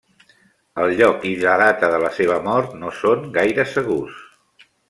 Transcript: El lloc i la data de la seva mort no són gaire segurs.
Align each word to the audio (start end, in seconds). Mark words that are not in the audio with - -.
El 0.85 0.93
lloc 1.01 1.27
i 1.33 1.33
la 1.43 1.53
data 1.63 1.91
de 1.97 2.01
la 2.05 2.11
seva 2.21 2.39
mort 2.49 2.75
no 2.85 2.97
són 3.03 3.31
gaire 3.39 3.71
segurs. 3.79 4.21